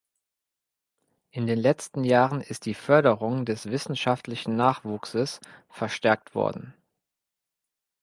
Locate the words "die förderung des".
2.65-3.67